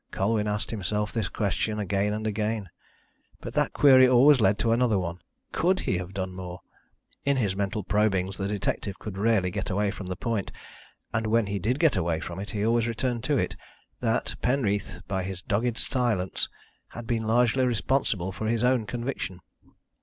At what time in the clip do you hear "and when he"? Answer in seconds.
11.13-11.59